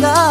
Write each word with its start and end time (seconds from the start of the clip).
love. 0.00 0.29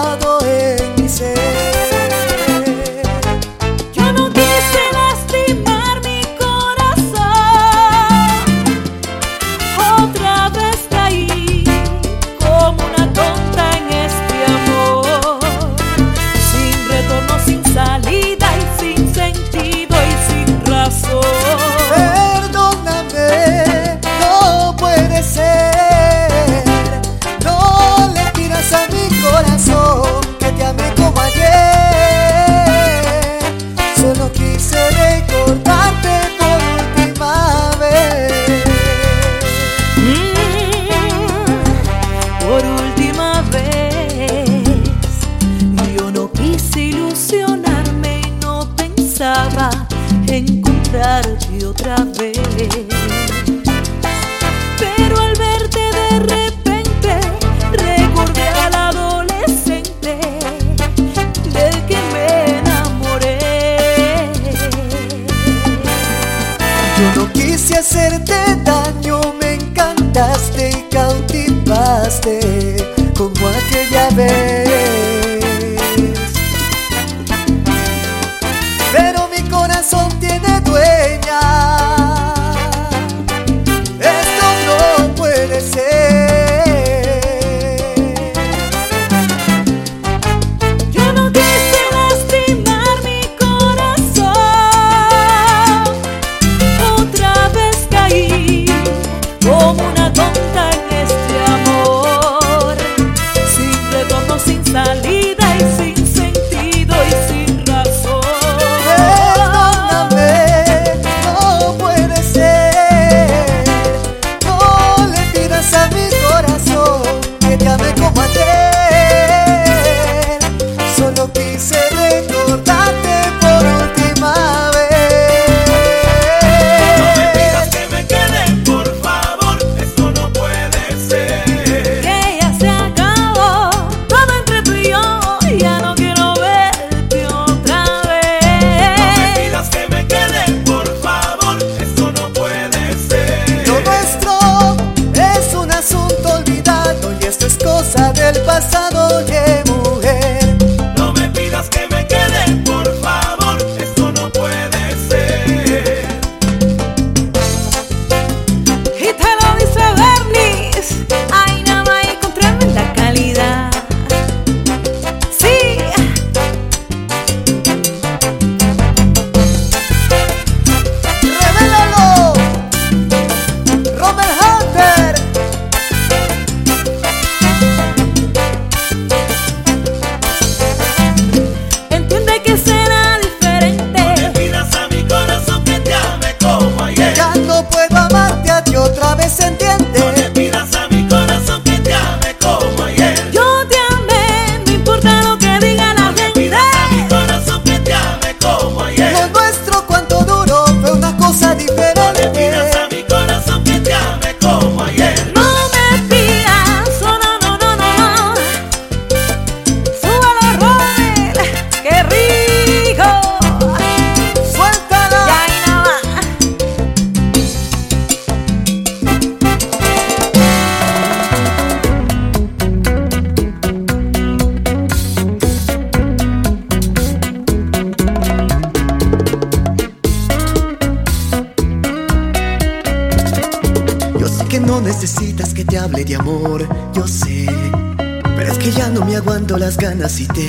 las 239.57 239.77
ganas 239.77 240.19
y 240.19 240.27
te 240.27 240.47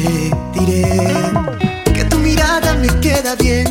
diré 0.52 0.84
que 1.94 2.04
tu 2.04 2.18
mirada 2.18 2.74
me 2.74 2.88
queda 3.00 3.34
bien. 3.36 3.69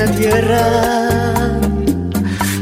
La 0.00 0.06
tierra 0.12 0.62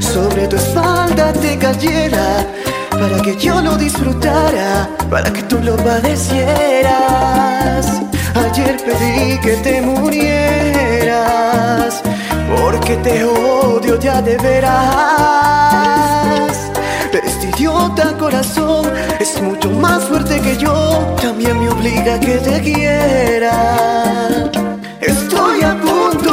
sobre 0.00 0.48
tu 0.48 0.56
espalda 0.56 1.32
te 1.32 1.56
cayera 1.56 2.44
para 2.90 3.22
que 3.22 3.36
yo 3.36 3.60
lo 3.60 3.76
disfrutara, 3.76 4.88
para 5.08 5.32
que 5.32 5.44
tú 5.44 5.60
lo 5.60 5.76
padecieras. 5.76 6.90
Ayer 8.34 8.76
pedí 8.84 9.38
que 9.38 9.52
te 9.62 9.80
murieras, 9.82 11.22
porque 12.60 12.96
te 12.96 13.24
odio 13.24 14.00
ya 14.00 14.20
de 14.20 14.36
veras. 14.38 14.72
Pero 17.12 17.24
este 17.24 17.50
idiota 17.50 18.16
corazón 18.18 18.90
es 19.20 19.40
mucho 19.40 19.70
más 19.70 20.02
fuerte 20.02 20.40
que 20.40 20.56
yo, 20.56 21.14
también 21.22 21.60
me 21.60 21.68
obliga 21.68 22.14
a 22.14 22.20
que 22.20 22.38
te 22.38 22.60
quiera. 22.62 24.67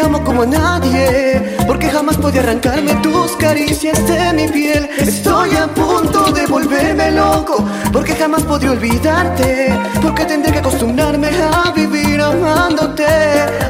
amo 0.00 0.22
como 0.24 0.42
a 0.42 0.46
nadie, 0.46 1.56
porque 1.66 1.88
jamás 1.88 2.16
podía 2.16 2.40
arrancarme 2.40 2.94
tus 2.96 3.32
caricias 3.36 4.06
de 4.06 4.32
mi 4.32 4.48
piel. 4.48 4.88
Estoy 4.98 5.56
a 5.56 5.66
punto 5.68 6.32
de 6.32 6.46
volverme 6.46 7.10
loco 7.12 7.64
porque 7.92 8.14
jamás 8.14 8.42
podría 8.42 8.72
olvidarte, 8.72 9.72
porque 10.02 10.24
tendré 10.24 10.52
que 10.52 10.58
acostumbrarme 10.58 11.28
a 11.28 11.70
vivir 11.72 12.20
amándote. 12.20 13.06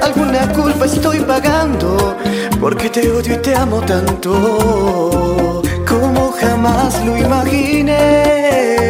Alguna 0.03 0.53
culpa 0.53 0.87
estoy 0.87 1.21
pagando 1.21 2.17
porque 2.61 2.89
te 2.91 3.11
odio 3.11 3.35
y 3.35 3.39
te 3.39 3.55
amo 3.55 3.81
tanto 3.81 5.63
como 5.87 6.33
jamás 6.33 7.05
lo 7.05 7.17
imaginé. 7.17 8.90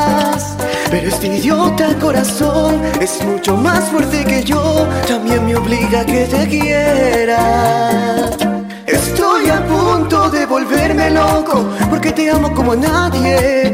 Pero 0.91 1.07
este 1.07 1.27
idiota 1.27 1.97
corazón 1.99 2.81
es 2.99 3.23
mucho 3.23 3.55
más 3.55 3.79
fuerte 3.85 4.25
que 4.25 4.43
yo, 4.43 4.85
también 5.07 5.45
me 5.45 5.55
obliga 5.55 6.01
a 6.01 6.05
que 6.05 6.25
te 6.25 6.45
quiera. 6.49 8.29
Estoy 8.85 9.49
a 9.49 9.65
punto 9.65 10.29
de 10.29 10.45
volverme 10.45 11.11
loco, 11.11 11.63
porque 11.89 12.11
te 12.11 12.29
amo 12.29 12.53
como 12.53 12.73
a 12.73 12.75
nadie, 12.75 13.73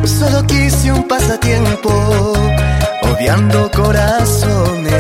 Solo 0.04 0.43
quise 0.48 0.91
un 0.91 1.08
pasatiempo, 1.08 1.91
obviando 3.04 3.69
corazones. 3.71 4.93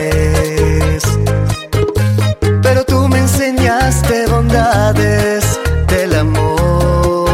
Pero 2.61 2.83
tú 2.85 3.07
me 3.07 3.19
enseñaste 3.19 4.27
bondades 4.27 5.59
del 5.87 6.15
amor. 6.15 7.29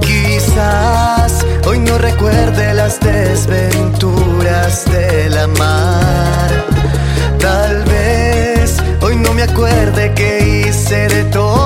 Quizás 0.00 1.44
hoy 1.66 1.78
no 1.80 1.98
recuerde 1.98 2.74
las 2.74 2.98
desventuras 3.00 4.84
del 4.90 5.38
amar. 5.38 5.95
acuerde 9.56 10.12
que 10.12 10.66
hice 10.68 11.08
de 11.08 11.24
todo. 11.32 11.65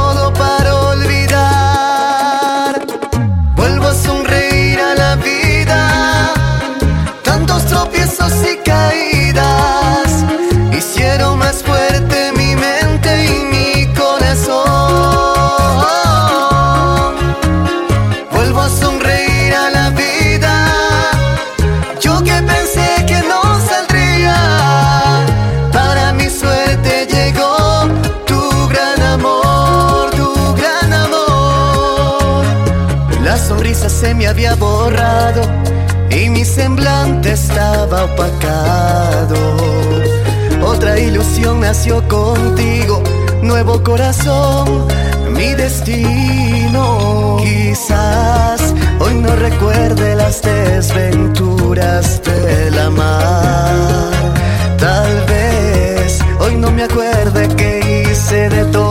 y 36.10 36.28
mi 36.28 36.44
semblante 36.44 37.32
estaba 37.32 38.04
opacado. 38.04 39.36
Otra 40.62 40.98
ilusión 40.98 41.60
nació 41.60 42.06
contigo, 42.08 43.02
nuevo 43.42 43.82
corazón, 43.82 44.86
mi 45.32 45.54
destino. 45.54 47.38
Quizás 47.40 48.74
hoy 48.98 49.14
no 49.14 49.34
recuerde 49.36 50.16
las 50.16 50.42
desventuras 50.42 52.20
de 52.22 52.70
la 52.72 52.90
mar. 52.90 54.10
Tal 54.78 55.24
vez 55.26 56.18
hoy 56.40 56.56
no 56.56 56.70
me 56.70 56.82
acuerde 56.84 57.48
que 57.56 58.06
hice 58.10 58.48
de 58.48 58.64
todo 58.66 58.89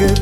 ya 0.00 0.14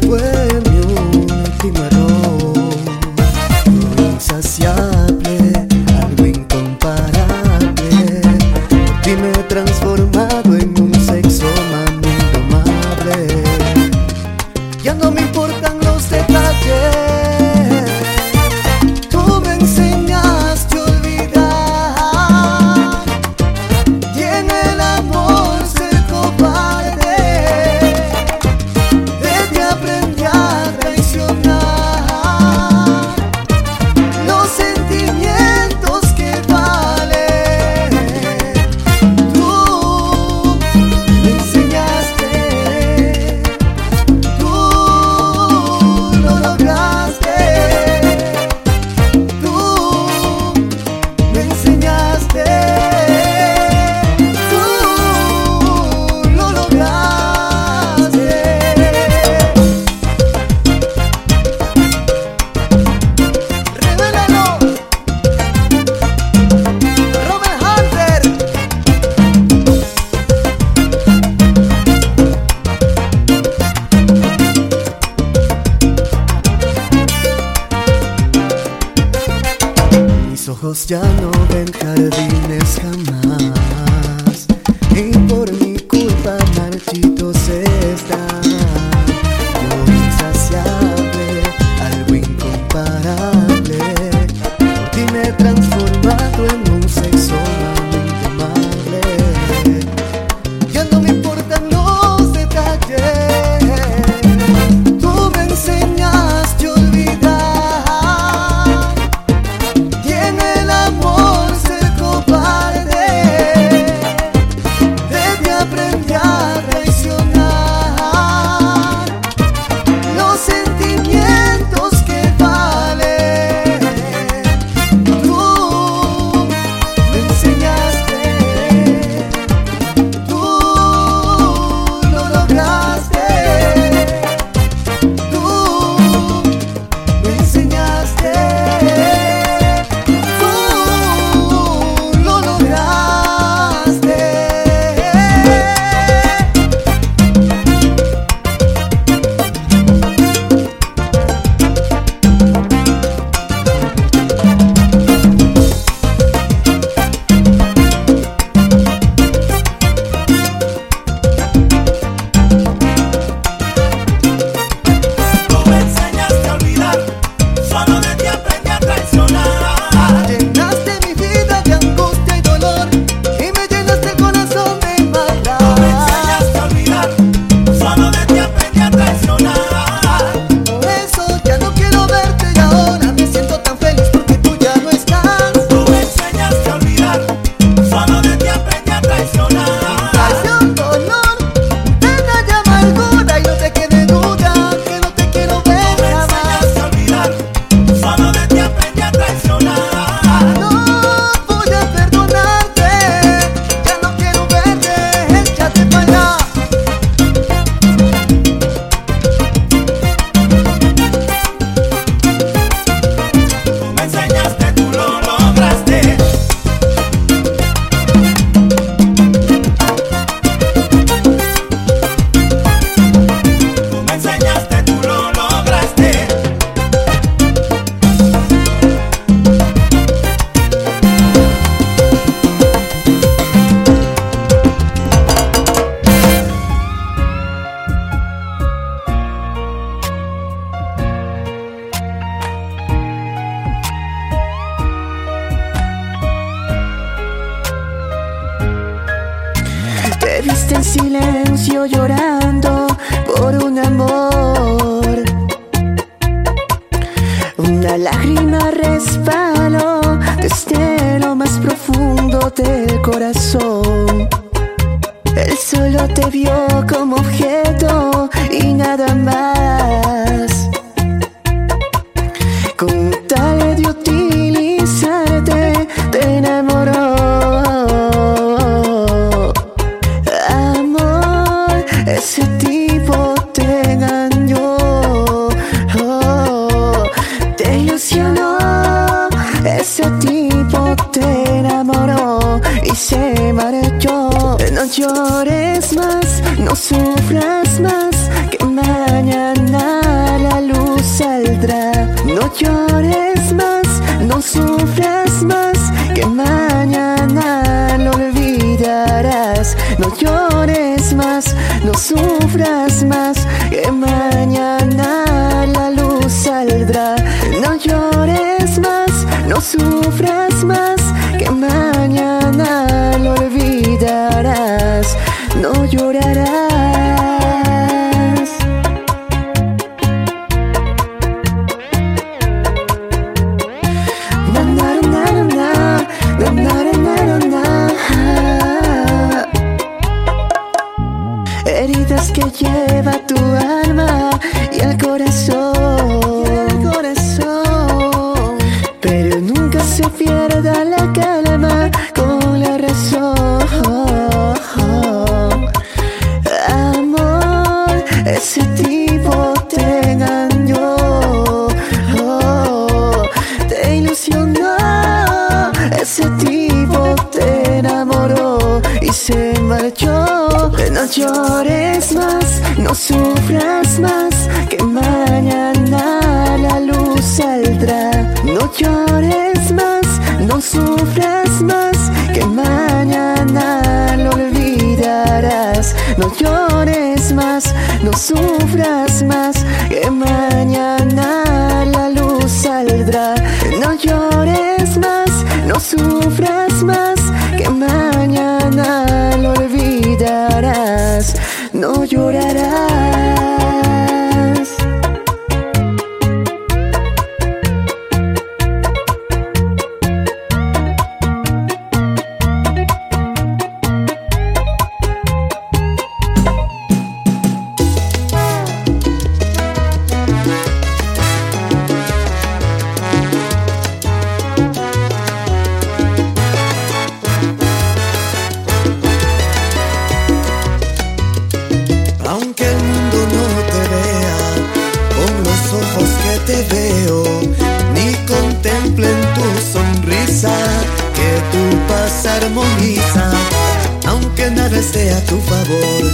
aunque 444.06 444.50
nada 444.50 444.80
sea 444.80 445.20
tu 445.24 445.40
favor 445.40 446.04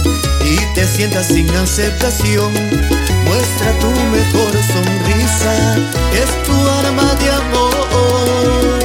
y 0.43 0.55
te 0.73 0.87
sientas 0.87 1.27
sin 1.27 1.47
aceptación, 1.55 2.51
muestra 3.25 3.71
tu 3.79 3.89
mejor 4.11 4.51
sonrisa, 4.73 5.75
es 6.11 6.43
tu 6.45 6.53
arma 6.69 7.13
de 7.15 7.29
amor. 7.29 8.79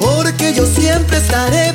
Porque 0.00 0.54
yo 0.54 0.64
siempre 0.64 1.18
estaré 1.18 1.74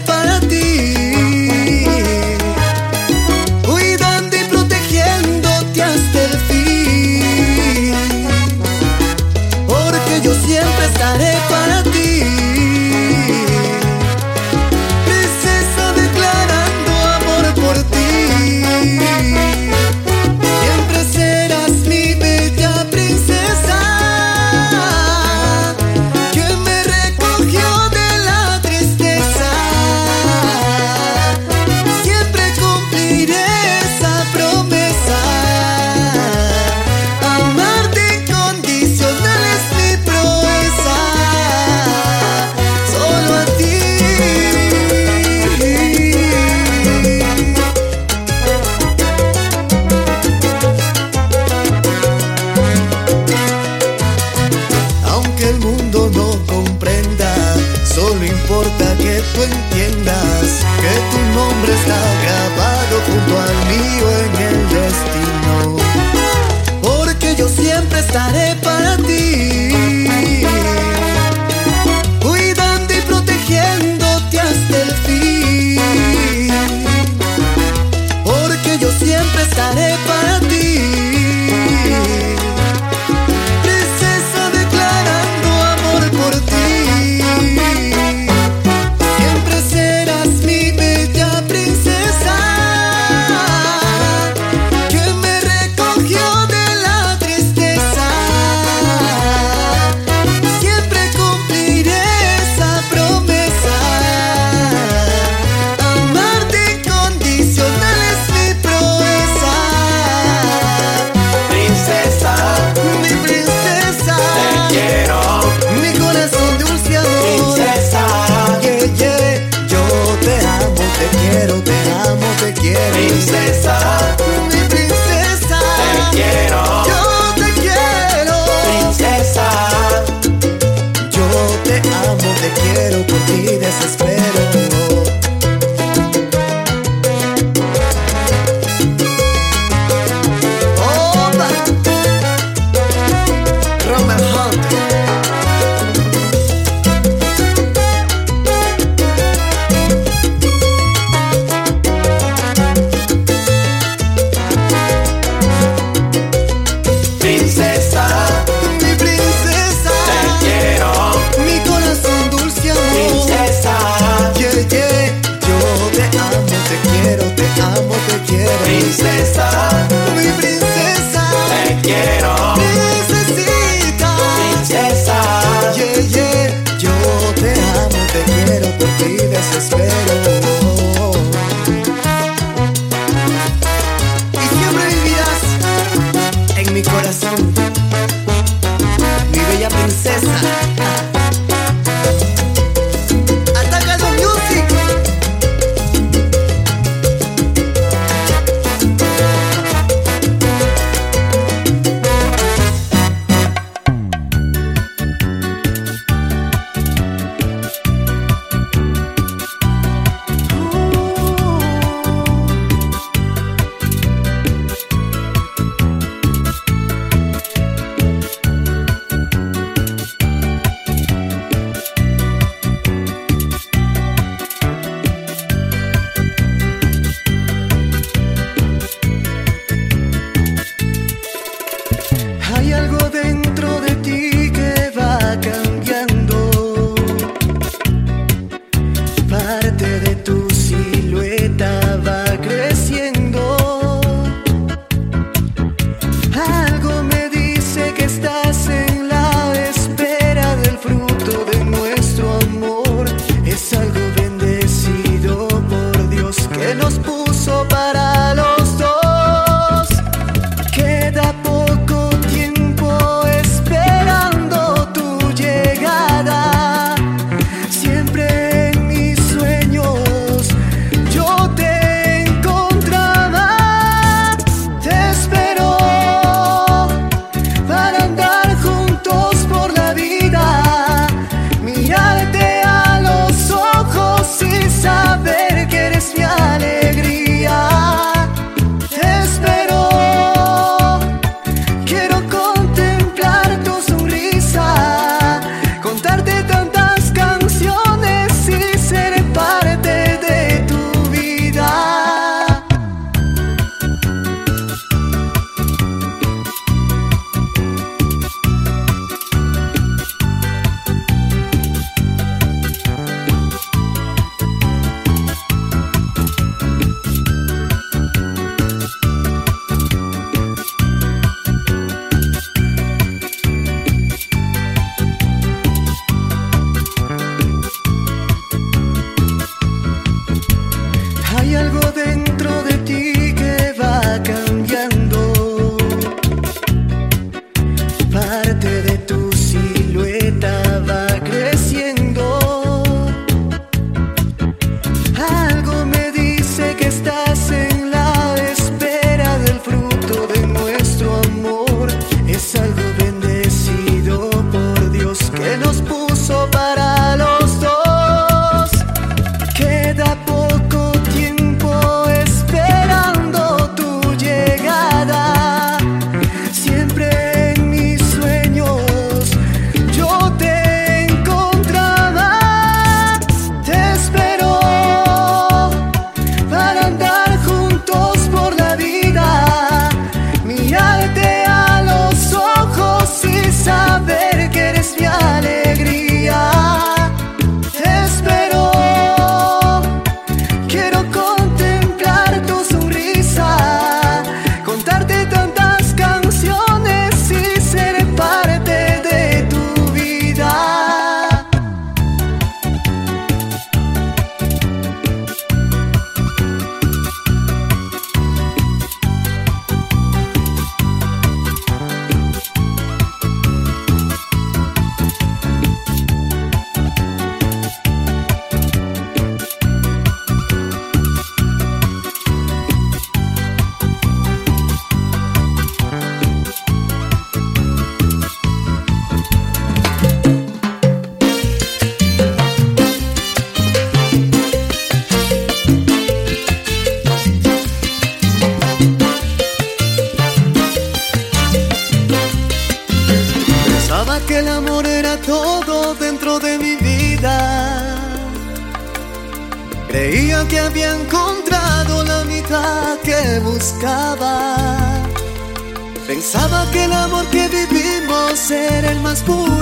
era 459.24 459.34
el 459.34 459.55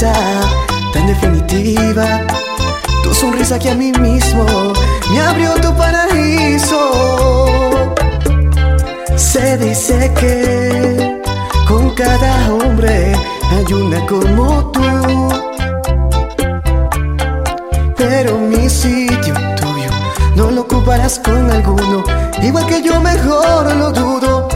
tan 0.00 1.06
definitiva. 1.06 2.20
Tu 3.02 3.14
sonrisa 3.14 3.58
que 3.58 3.70
a 3.70 3.74
mí 3.74 3.92
mismo 3.92 4.44
me 5.10 5.20
abrió 5.20 5.54
tu 5.54 5.74
paraíso. 5.74 7.46
Se 9.16 9.56
dice 9.56 10.12
que 10.20 11.22
con 11.66 11.90
cada 11.90 12.52
hombre 12.52 13.14
hay 13.50 13.72
una 13.72 14.04
como 14.06 14.70
tú. 14.72 15.28
Pero 17.96 18.38
mi 18.38 18.68
sitio 18.68 19.34
tuyo 19.56 19.90
no 20.34 20.50
lo 20.50 20.62
ocuparás 20.62 21.18
con 21.20 21.50
alguno. 21.50 22.04
Igual 22.42 22.66
que 22.66 22.82
yo 22.82 23.00
mejor 23.00 23.74
lo 23.74 23.90
dudo. 23.92 24.48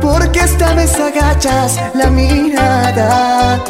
Porque 0.00 0.40
esta 0.40 0.72
vez 0.74 0.94
agachas 1.00 1.80
la 1.94 2.08
mirada. 2.10 3.60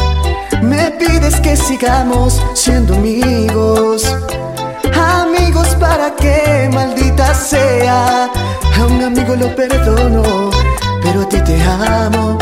Pides 1.29 1.41
que 1.41 1.57
sigamos 1.57 2.43
siendo 2.55 2.95
amigos. 2.95 4.03
Amigos 4.95 5.68
para 5.79 6.14
que 6.16 6.70
maldita 6.72 7.35
sea. 7.35 8.31
A 8.79 8.87
un 8.87 9.03
amigo 9.03 9.37
lo 9.37 9.55
perdono, 9.55 10.51
pero 11.03 11.22
a 11.22 11.29
ti 11.29 11.39
te 11.43 11.61
amo. 11.62 12.39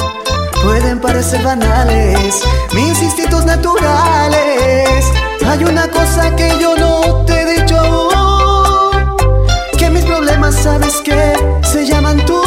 Pueden 0.62 1.00
parecer 1.00 1.42
banales 1.42 2.42
mis 2.74 3.02
instintos 3.02 3.44
naturales. 3.44 5.04
Hay 5.48 5.64
una 5.64 5.88
cosa 5.88 6.36
que 6.36 6.48
yo 6.60 6.76
no 6.76 7.24
te 7.24 7.40
he 7.40 7.60
dicho. 7.60 8.08
Que 9.78 9.90
mis 9.90 10.04
problemas 10.04 10.54
sabes 10.54 11.00
que 11.02 11.34
se 11.62 11.86
llaman 11.86 12.24
tú. 12.24 12.40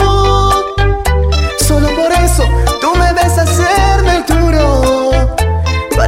Solo 1.68 1.90
por 1.98 2.12
eso 2.14 2.46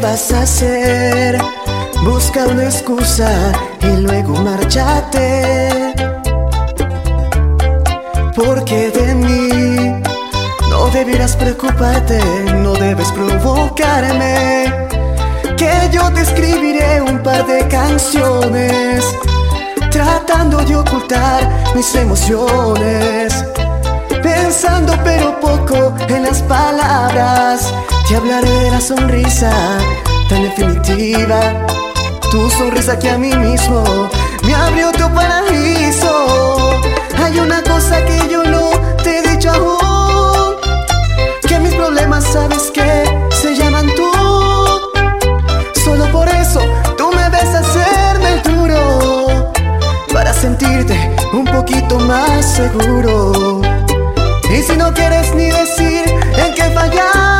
Vas 0.00 0.32
a 0.32 0.42
hacer? 0.42 1.38
Busca 2.04 2.46
una 2.46 2.64
excusa 2.64 3.52
y 3.82 4.00
luego 4.00 4.34
márchate. 4.40 5.94
Porque 8.34 8.90
de 8.90 9.14
mí 9.14 10.02
no 10.70 10.88
debieras 10.88 11.36
preocuparte, 11.36 12.20
no 12.62 12.72
debes 12.74 13.10
provocarme. 13.12 14.88
Que 15.56 15.72
yo 15.92 16.10
te 16.12 16.22
escribiré 16.22 17.02
un 17.02 17.22
par 17.22 17.46
de 17.46 17.66
canciones, 17.68 19.04
tratando 19.90 20.58
de 20.64 20.76
ocultar 20.76 21.48
mis 21.74 21.94
emociones. 21.94 23.44
Pensando 24.22 24.94
pero 25.04 25.38
poco 25.40 25.94
en 26.08 26.24
las 26.24 26.42
palabras 26.42 27.72
Te 28.10 28.16
hablaré 28.16 28.50
de 28.50 28.70
la 28.72 28.80
sonrisa 28.80 29.52
tan 30.28 30.42
definitiva. 30.42 31.64
Tu 32.32 32.50
sonrisa 32.50 32.98
que 32.98 33.08
a 33.08 33.16
mí 33.16 33.32
mismo 33.32 33.84
me 34.42 34.52
abrió 34.52 34.90
tu 34.90 35.08
paraíso. 35.14 36.80
Hay 37.22 37.38
una 37.38 37.62
cosa 37.62 38.04
que 38.04 38.18
yo 38.28 38.42
no 38.42 38.70
te 39.04 39.18
he 39.18 39.30
dicho 39.30 39.52
aún 39.52 40.56
Que 41.46 41.60
mis 41.60 41.72
problemas 41.74 42.24
sabes 42.24 42.72
que 42.72 43.04
se 43.30 43.54
llaman 43.54 43.86
tú. 43.94 44.10
Solo 45.84 46.10
por 46.10 46.28
eso 46.30 46.60
tú 46.98 47.12
me 47.12 47.28
ves 47.28 47.54
hacerme 47.54 48.32
el 48.32 48.42
duro 48.42 49.52
Para 50.12 50.32
sentirte 50.34 50.98
un 51.32 51.44
poquito 51.44 52.00
más 52.00 52.44
seguro. 52.44 53.62
Y 54.50 54.62
si 54.62 54.76
no 54.76 54.92
quieres 54.92 55.32
ni 55.32 55.44
decir 55.44 56.02
en 56.08 56.54
qué 56.56 56.62
he 56.66 56.70
fallado, 56.72 57.39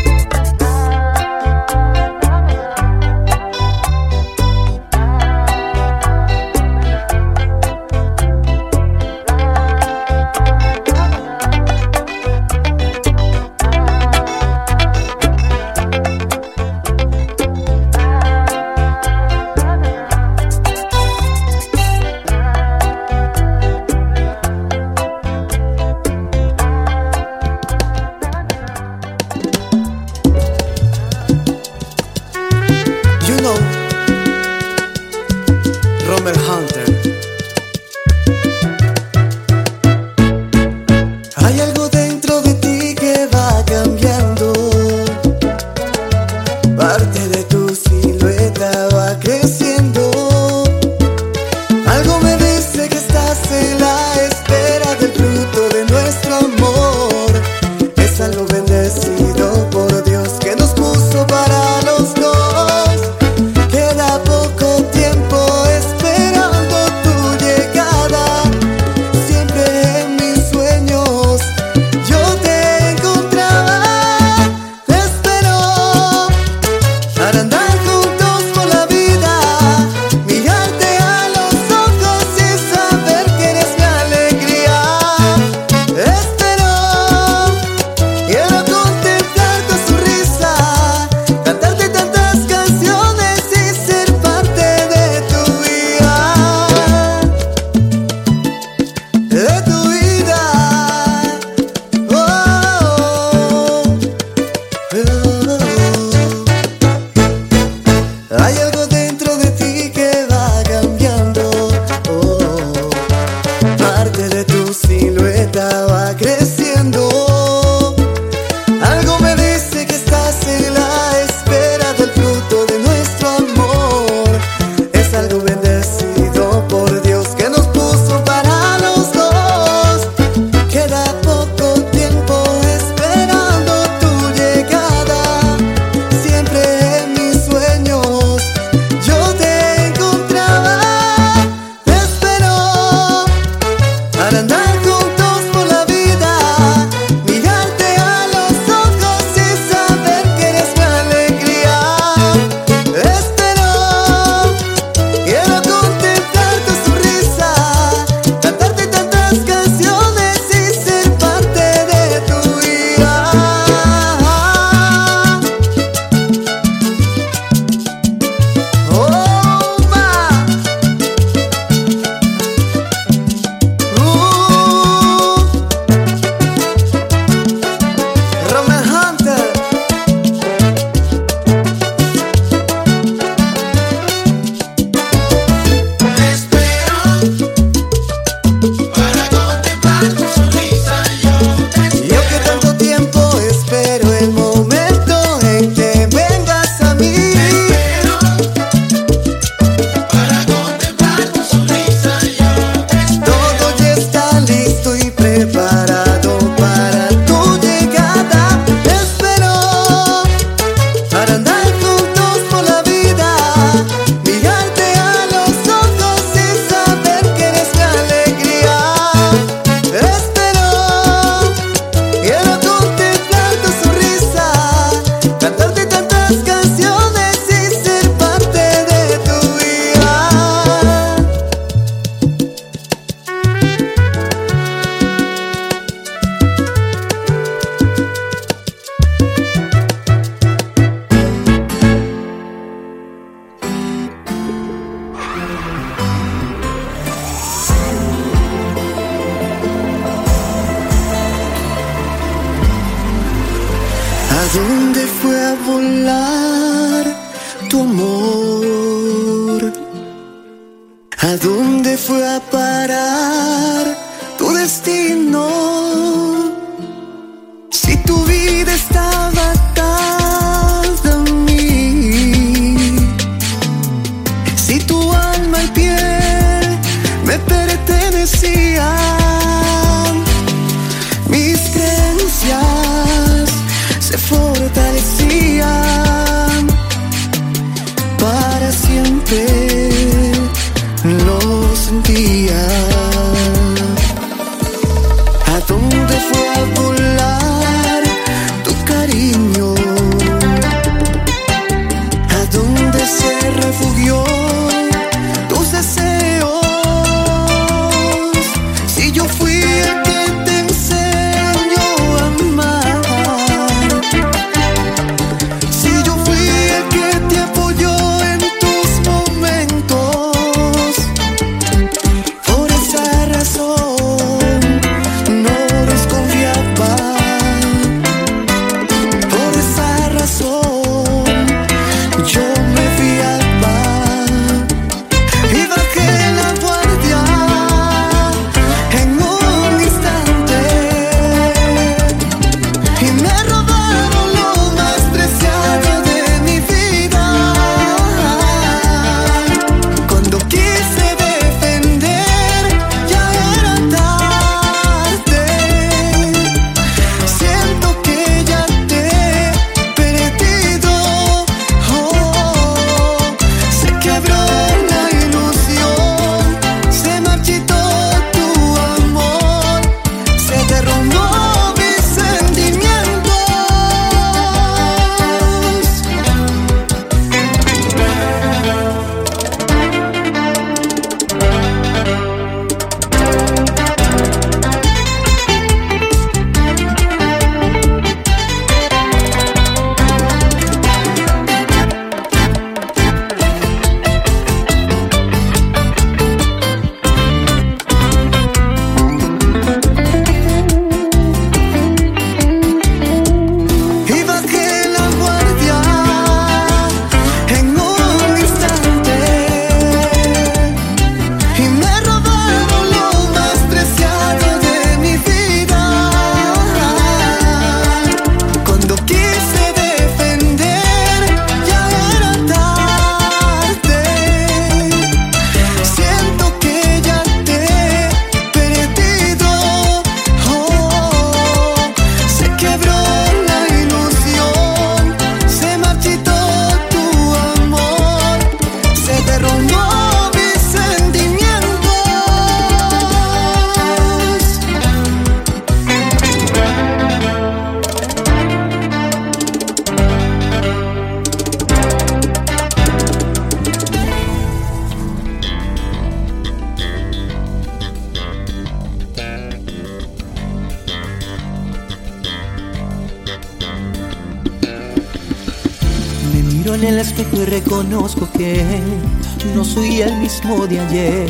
De 470.67 470.79
ayer, 470.79 471.29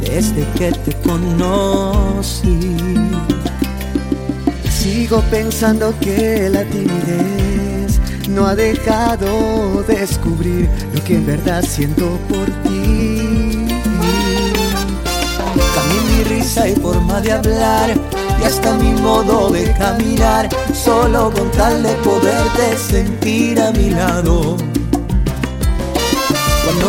desde 0.00 0.46
que 0.56 0.70
te 0.72 0.92
conocí. 1.02 2.76
Sigo 4.70 5.20
pensando 5.30 5.94
que 6.00 6.48
la 6.50 6.64
timidez 6.64 8.00
no 8.28 8.46
ha 8.46 8.54
dejado 8.54 9.82
de 9.88 9.96
descubrir 9.96 10.68
lo 10.94 11.02
que 11.04 11.16
en 11.16 11.26
verdad 11.26 11.64
siento 11.66 12.18
por 12.28 12.46
ti. 12.62 13.66
Cambié 15.74 16.00
mi 16.16 16.24
risa 16.24 16.68
y 16.68 16.74
forma 16.76 17.20
de 17.20 17.32
hablar 17.32 17.94
y 18.40 18.44
hasta 18.44 18.74
mi 18.74 18.92
modo 19.00 19.50
de 19.50 19.72
caminar, 19.72 20.48
solo 20.72 21.32
con 21.32 21.50
tal 21.52 21.82
de 21.82 21.92
poderte 21.96 22.76
sentir 22.76 23.60
a 23.60 23.72
mi 23.72 23.90
lado. 23.90 24.56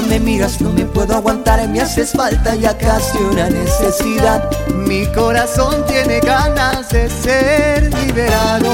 Me 0.01 0.19
miras 0.19 0.61
no 0.61 0.71
me 0.71 0.85
puedo 0.85 1.15
aguantar, 1.15 1.67
me 1.69 1.81
haces 1.81 2.11
falta 2.11 2.53
ya 2.55 2.77
casi 2.77 3.17
una 3.17 3.49
necesidad. 3.49 4.49
Mi 4.67 5.05
corazón 5.07 5.85
tiene 5.87 6.19
ganas 6.19 6.89
de 6.89 7.09
ser 7.09 7.93
liberado. 7.93 8.69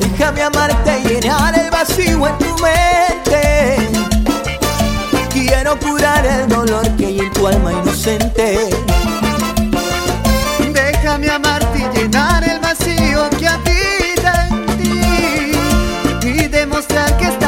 Déjame 0.00 0.42
amarte 0.42 1.00
y 1.00 1.08
llenar 1.08 1.58
el 1.58 1.70
vacío 1.70 2.26
en 2.26 2.38
tu 2.38 2.56
mente. 2.62 3.76
Quiero 5.30 5.78
curar 5.80 6.24
el 6.24 6.48
dolor 6.48 6.88
que 6.96 7.06
hay 7.06 7.20
en 7.20 7.32
tu 7.32 7.46
alma 7.46 7.72
inocente. 7.72 8.70
Déjame 10.72 11.30
amarte 11.30 11.78
y 11.78 11.98
llenar 11.98 12.44
el 12.44 12.60
vacío 12.60 13.28
que 13.38 13.48
habita 13.48 14.48
en 14.50 14.66
ti 14.78 16.28
y 16.28 16.48
demostrar 16.48 17.16
que 17.16 17.28
vez 17.28 17.47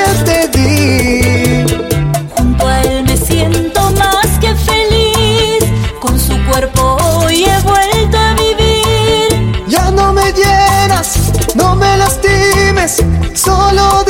solo 13.51 14.00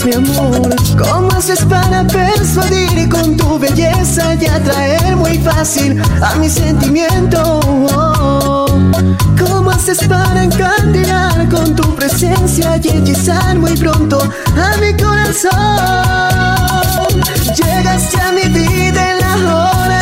mi 0.00 0.14
amor. 0.14 0.74
¿Cómo 0.96 1.30
haces 1.32 1.62
para 1.66 2.04
persuadir 2.06 3.08
con 3.10 3.36
tu 3.36 3.58
belleza 3.58 4.34
y 4.34 4.46
atraer 4.46 5.16
muy 5.16 5.36
fácil 5.38 6.00
a 6.22 6.34
mi 6.36 6.48
sentimiento? 6.48 7.60
¿Cómo 9.38 9.70
haces 9.70 9.98
para 10.08 10.44
encandilar 10.44 11.46
con 11.50 11.76
tu 11.76 11.94
presencia 11.94 12.80
y 12.82 12.88
hechizar 12.88 13.58
muy 13.58 13.76
pronto 13.76 14.18
a 14.56 14.76
mi 14.78 14.94
corazón? 14.96 15.50
Llegaste 17.54 18.18
a 18.18 18.32
mi 18.32 18.48
vida 18.48 19.10
en 19.12 19.20
la 19.20 19.36
hora 19.54 20.01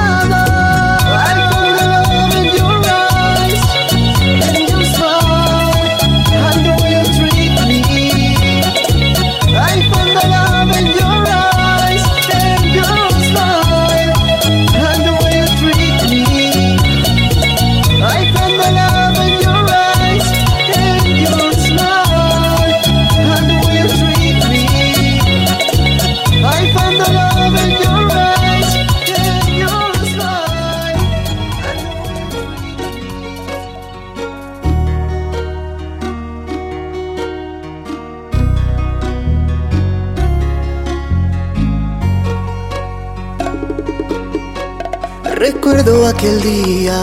Recuerdo 45.71 46.05
aquel 46.05 46.41
día 46.41 46.99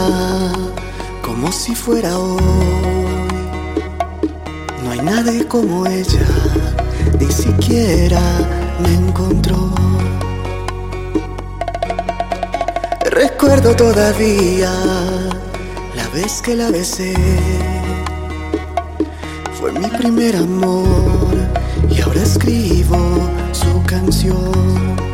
como 1.23 1.51
si 1.51 1.73
fuera 1.73 2.19
hoy. 2.19 2.39
No 4.83 4.91
hay 4.91 5.01
nadie 5.01 5.47
como 5.47 5.87
ella, 5.87 6.27
ni 7.19 7.31
siquiera 7.31 8.21
me 8.83 8.93
encontró. 8.93 9.73
Recuerdo 13.09 13.75
todavía 13.75 14.71
la 15.95 16.07
vez 16.13 16.39
que 16.39 16.55
la 16.55 16.69
besé. 16.69 17.15
Fue 19.59 19.71
mi 19.71 19.87
primer 19.87 20.35
amor 20.35 20.85
y 21.89 22.01
ahora 22.01 22.21
escribo 22.21 22.99
su 23.51 23.81
canción. 23.87 25.08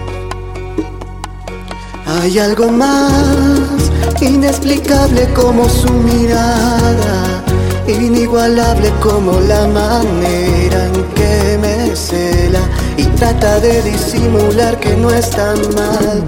Hay 2.22 2.40
algo 2.40 2.72
más 2.72 3.92
inexplicable 4.22 5.28
como 5.34 5.68
su 5.70 5.92
mirada, 5.92 7.44
inigualable 7.88 8.90
como 9.02 9.40
la 9.42 9.68
manera 9.68 10.86
en 10.86 11.04
que 11.14 11.58
me 11.62 11.96
cela 11.96 12.62
y 12.98 13.04
trata 13.18 13.60
de 13.60 13.82
disimular 13.82 14.80
que 14.80 14.96
no 14.96 15.12
es 15.12 15.30
tan 15.32 15.60
mal. 15.76 16.24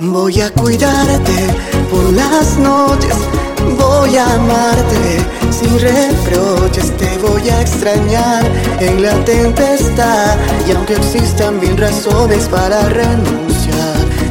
Voy 0.00 0.40
a 0.40 0.50
cuidarte 0.50 1.46
por 1.90 2.12
las 2.12 2.58
noches, 2.58 3.16
voy 3.78 4.16
a 4.16 4.34
amarte 4.34 5.42
sin 5.50 5.78
reproches, 5.78 6.96
te 6.96 7.18
voy 7.18 7.48
a 7.48 7.60
extrañar 7.60 8.44
en 8.80 9.02
la 9.02 9.14
tempestad 9.24 10.36
y 10.68 10.72
aunque 10.72 10.94
existan 10.94 11.60
mil 11.60 11.76
razones 11.76 12.48
para 12.48 12.88
renunciar, 12.88 13.61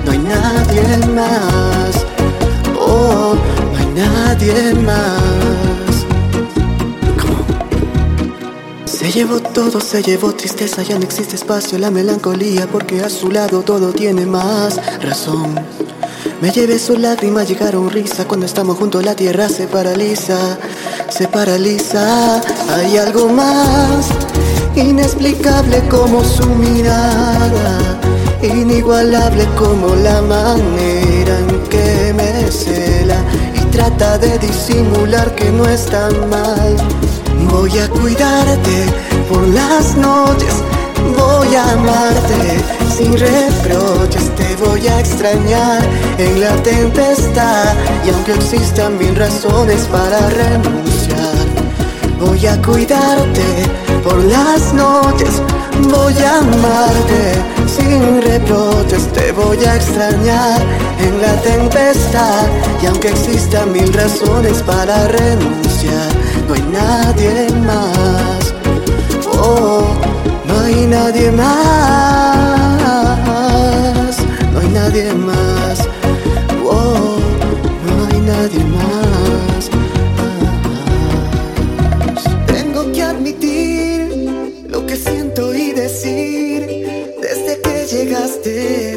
no 0.06 0.12
hay 0.12 0.18
nadie 0.20 0.98
más, 1.14 2.06
oh, 2.80 3.36
no 3.72 3.78
hay 3.78 3.86
nadie 3.96 4.74
más. 4.76 5.32
Se 8.86 9.12
llevó 9.12 9.40
todo, 9.40 9.82
se 9.82 10.04
llevó 10.04 10.32
tristeza, 10.34 10.84
ya 10.84 10.98
no 10.98 11.04
existe 11.04 11.36
espacio, 11.36 11.78
la 11.80 11.90
melancolía, 11.90 12.68
porque 12.68 13.02
a 13.02 13.10
su 13.10 13.32
lado 13.32 13.62
todo 13.62 13.92
tiene 13.92 14.26
más 14.26 14.80
razón. 15.02 15.56
Me 16.42 16.50
llevé 16.52 16.80
sus 16.80 17.00
lágrimas, 17.00 17.48
llegaron 17.48 17.90
risa, 17.90 18.26
cuando 18.28 18.46
estamos 18.46 18.78
juntos 18.78 19.04
la 19.04 19.16
tierra 19.16 19.48
se 19.48 19.68
paraliza, 19.68 20.58
se 21.10 21.28
paraliza. 21.28 22.42
Hay 22.74 22.98
algo 22.98 23.28
más 23.30 24.08
inexplicable 24.76 25.88
como 25.90 26.24
su 26.24 26.48
mirada, 26.50 28.00
inigualable 28.44 29.46
como 29.58 29.96
la 29.96 30.22
manera 30.22 31.40
en 31.40 31.62
que 31.70 32.14
me 32.14 32.52
cela 32.52 33.18
y 33.56 33.60
trata 33.72 34.18
de 34.18 34.38
disimular 34.40 35.34
que 35.36 35.52
no 35.52 35.66
está 35.66 36.10
mal. 36.30 36.76
Voy 37.52 37.78
a 37.78 37.88
cuidarte 37.90 38.86
por 39.30 39.48
las 39.48 39.96
noches, 39.96 40.54
voy 41.18 41.56
a 41.56 41.72
amarte 41.72 42.60
sin 42.96 43.14
reproches, 43.14 44.36
te 44.36 44.56
voy 44.64 44.88
a 44.88 45.00
extrañar 45.00 45.82
en 46.18 46.42
la 46.42 46.56
tempestad 46.64 47.74
y 48.06 48.10
aunque 48.10 48.34
existan 48.34 48.98
mil 48.98 49.16
razones 49.16 49.88
para 49.88 50.30
renunciar, 50.30 51.46
voy 52.20 52.46
a 52.46 52.62
cuidarte 52.62 53.66
por 54.04 54.24
las 54.24 54.74
noches, 54.74 55.42
voy 55.90 56.18
a 56.24 56.40
amarte 56.40 57.61
sin 57.76 58.22
reproches 58.22 59.08
te 59.14 59.32
voy 59.32 59.64
a 59.64 59.76
extrañar 59.78 60.62
en 61.00 61.22
la 61.22 61.34
tempestad 61.42 62.48
y 62.84 62.86
aunque 62.88 63.08
existan 63.10 63.72
mil 63.72 63.94
razones 63.94 64.62
para 64.64 65.08
renunciar, 65.08 66.12
no 66.48 66.54
hay 66.54 66.64
nadie 66.64 67.48
más. 67.66 68.54
Oh, 69.40 69.86
no 70.46 70.60
hay 70.60 70.86
nadie 70.86 71.32
más. 71.32 71.52
No 74.52 74.60
hay 74.60 74.68
nadie 74.68 75.14
más. 75.14 75.88
Oh, 76.66 77.18
no 77.86 78.06
hay 78.06 78.20
nadie 78.20 78.64
más. 78.66 79.11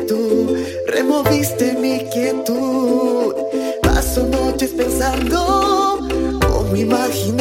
tú, 0.06 0.54
removiste 0.86 1.74
mi 1.74 2.04
quietud. 2.12 3.34
Paso 3.82 4.26
noches 4.26 4.70
pensando, 4.70 5.38
o 5.38 6.66
oh, 6.70 6.76
imagino. 6.76 7.33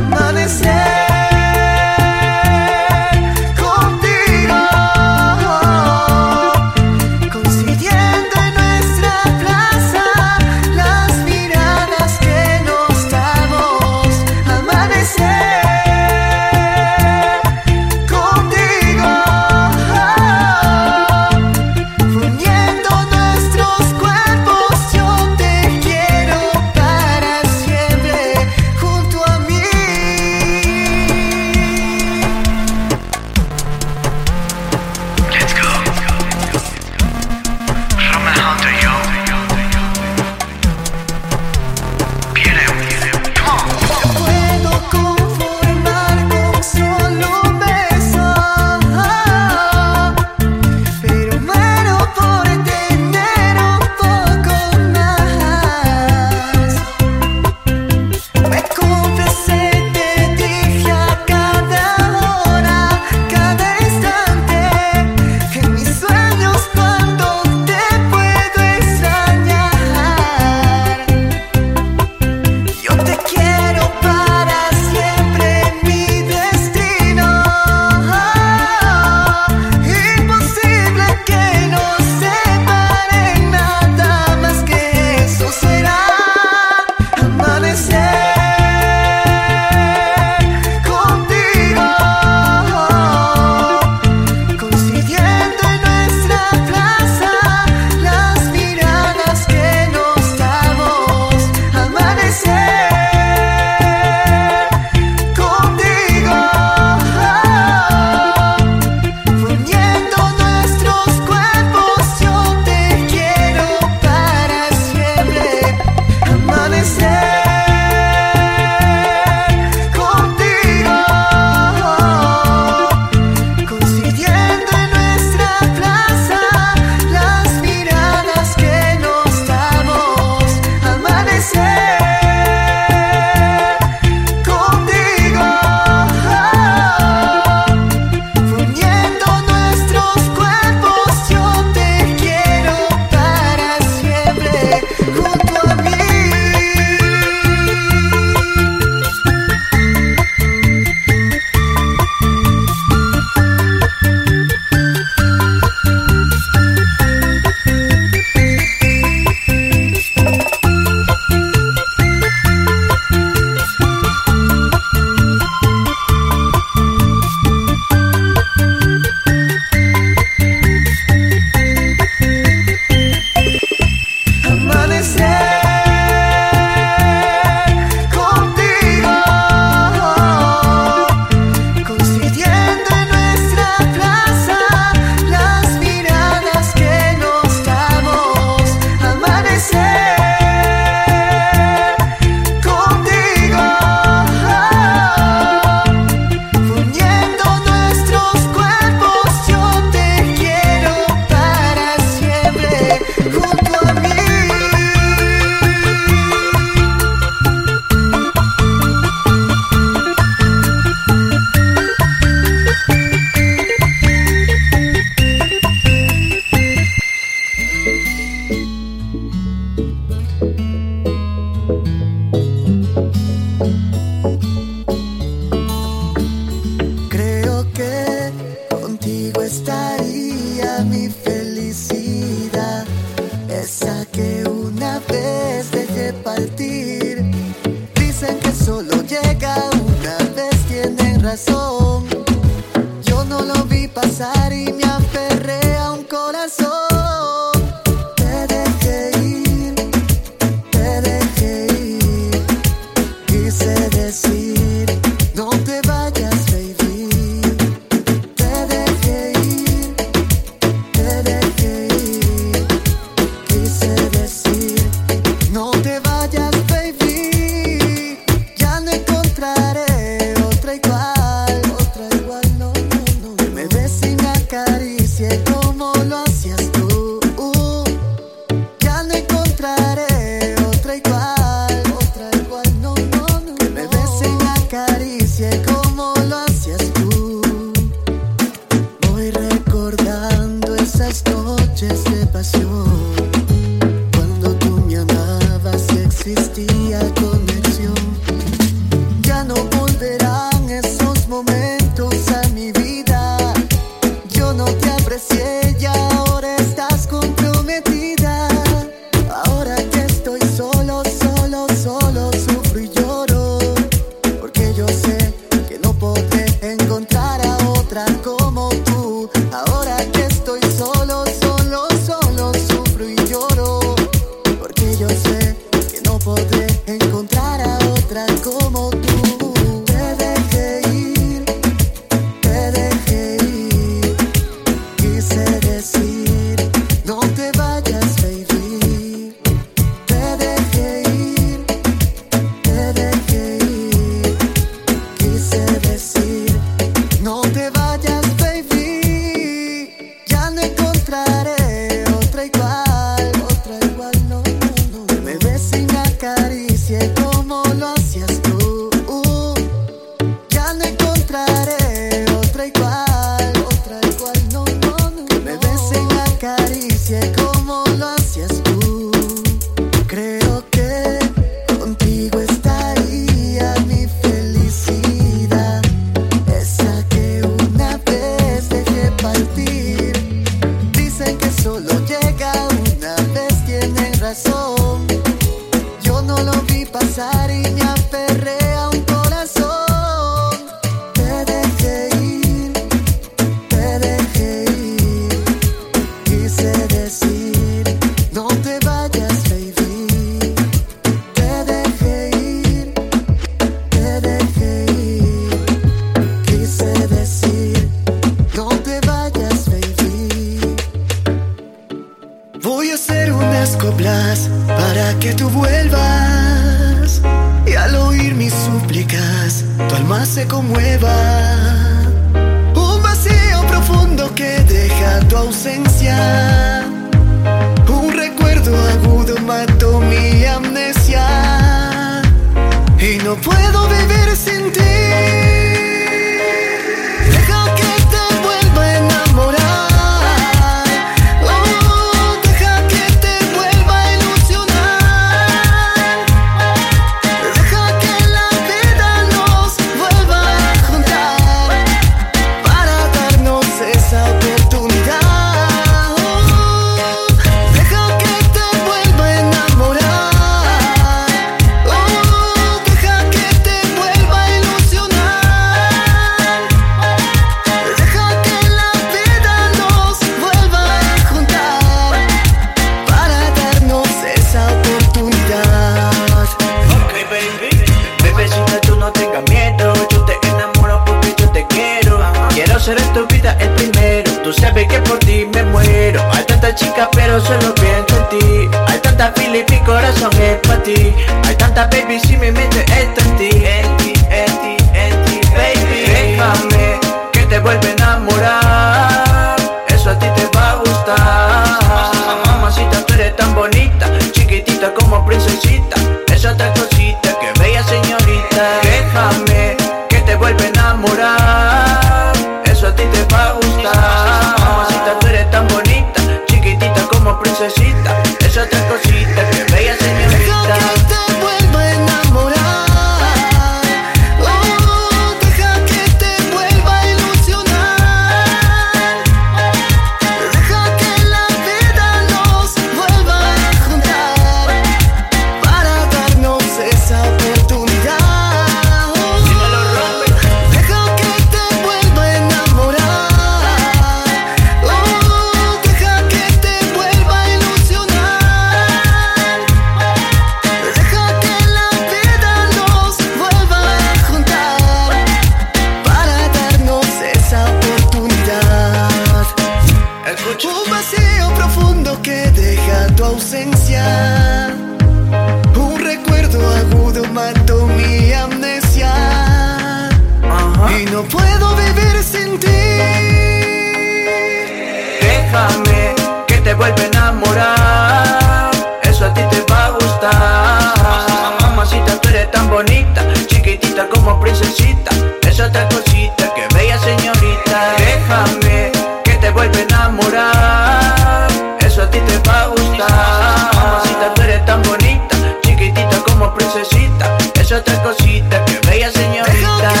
otra 597.73 598.03
cosita, 598.03 598.65
que 598.65 598.79
bella 598.87 599.09
señorita. 599.11 600.00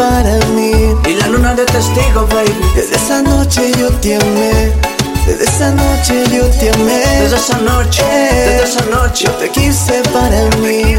Y 0.00 1.14
la 1.14 1.28
luna 1.28 1.54
de 1.54 1.66
testigo, 1.66 2.26
baby. 2.28 2.54
Desde 2.74 2.96
esa 2.96 3.20
noche 3.20 3.70
yo 3.78 3.90
te 4.00 4.16
amé. 4.16 4.72
Desde 5.26 5.44
esa 5.44 5.72
noche 5.72 6.24
yo 6.32 6.46
te 6.58 6.70
amé. 6.70 7.04
Desde 7.20 7.36
esa 7.36 7.58
noche, 7.58 8.02
desde 8.02 8.64
esa 8.64 8.84
noche. 8.86 9.26
Yo 9.26 9.32
te 9.32 9.50
quise 9.50 10.00
para 10.10 10.40
mí. 10.62 10.96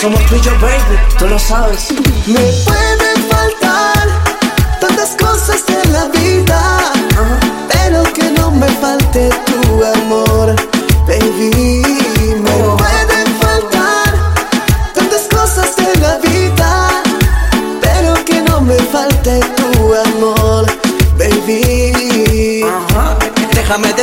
Somos 0.00 0.24
tú 0.26 0.36
y 0.36 0.40
yo, 0.40 0.52
baby, 0.60 0.96
tú 1.18 1.26
lo 1.26 1.36
sabes. 1.36 1.88
Me 2.26 2.38
pueden 2.64 3.28
faltar 3.28 4.08
Tantas 4.80 5.16
cosas 5.18 5.64
en 5.68 5.92
la 5.92 6.04
vida. 6.06 6.92
Pero 7.68 8.04
que 8.12 8.30
no 8.38 8.52
me 8.52 8.68
falte 8.68 9.30
tu 9.46 9.84
amor, 9.84 10.54
baby. 11.08 11.75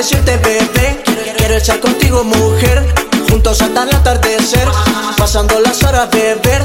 Decirte, 0.04 0.36
bebé, 0.38 1.02
quiero 1.38 1.56
estar 1.56 1.80
contigo, 1.80 2.26
mujer. 2.26 2.94
Juntos 3.30 3.62
hasta 3.62 3.84
el 3.84 3.96
atardecer, 3.96 4.68
pasando 5.18 5.60
las 5.62 5.82
horas, 5.84 6.10
beber, 6.12 6.62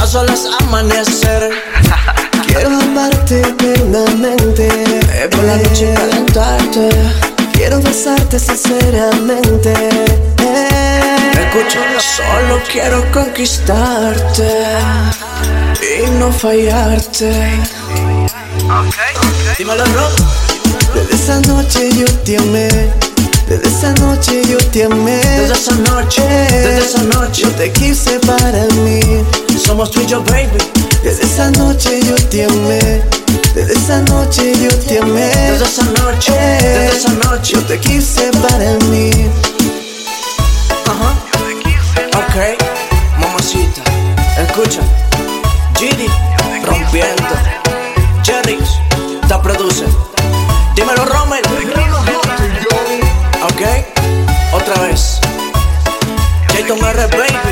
a 0.00 0.06
solas 0.06 0.42
amanecer. 0.60 1.50
Quiero 2.46 2.68
amarte 2.68 3.40
eternamente, 3.40 4.68
Eh, 4.68 5.28
por 5.30 5.42
la 5.44 5.56
noche 5.56 5.94
calentarte. 5.94 6.90
quiero 7.54 7.80
besarte 7.80 8.38
sinceramente. 8.38 9.72
Escucha, 11.32 11.80
solo 11.98 12.60
quiero 12.70 13.10
conquistarte 13.10 14.52
y 15.80 16.10
no 16.18 16.30
fallarte. 16.30 17.58
Dímelo, 19.56 19.84
Rock. 19.86 20.51
Desde 20.94 21.14
esa 21.14 21.40
noche 21.40 21.90
yo 21.96 22.04
te 22.24 22.36
amé, 22.36 22.68
desde 23.48 23.68
esa 23.68 23.92
noche 23.94 24.42
yo 24.48 24.58
te 24.70 24.84
amé. 24.84 25.16
Desde 25.16 25.54
esa 25.54 25.74
noche, 25.74 26.22
desde 26.22 26.78
esa 26.78 27.02
noche, 27.04 27.42
Yo 27.42 27.48
te 27.50 27.72
quise 27.72 28.18
para 28.20 28.64
mí, 28.84 29.00
somos 29.64 29.90
tú 29.90 30.00
y 30.00 30.06
yo, 30.06 30.22
baby. 30.24 30.58
desde 31.02 31.24
esa 31.24 31.50
noche 31.52 32.00
yo 32.06 32.14
te 32.28 32.44
amé, 32.44 33.02
desde 33.54 33.72
esa 33.74 34.00
noche 34.02 34.52
yo 34.62 34.70
te 34.86 34.98
amé. 34.98 35.26
Desde 35.50 35.64
esa 35.64 35.84
noche, 35.84 36.32
desde 36.32 36.96
esa 36.96 37.10
noche, 37.28 37.52
Yo 37.54 37.60
te 37.64 37.78
quise 37.78 38.30
para 38.42 38.72
mí. 38.90 39.10
Ajá. 40.86 41.14
Ok, 42.14 42.36
mamacita, 43.18 43.82
escucha. 44.38 44.80
Gidi, 45.78 46.06
rompiendo. 46.64 47.34
Jerry, 48.24 48.58
Ok, 56.92 56.98
otra 57.04 57.16
vez. 57.16 57.22
Jayton 57.22 57.32
R, 57.32 57.42
baby. 57.42 57.51